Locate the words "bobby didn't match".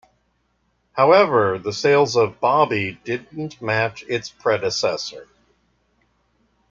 2.39-4.03